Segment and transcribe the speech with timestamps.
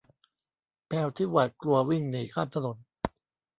[0.87, 2.77] แมวที่หวาดกลัววิ่งหนีข้ามถนน